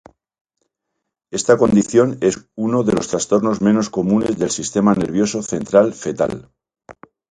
Esta 1.29 1.59
condición 1.59 2.17
es 2.21 2.49
uno 2.55 2.81
de 2.83 2.93
los 2.93 3.07
trastornos 3.07 3.61
menos 3.61 3.91
comunes 3.91 4.39
del 4.39 4.49
sistema 4.49 4.95
nervioso 4.95 5.43
central 5.43 5.93
fetal. 5.93 6.49